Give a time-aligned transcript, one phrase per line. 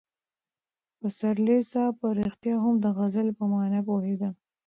[0.99, 4.29] پسرلي صاحب په رښتیا هم د غزل په مانا پوهېده.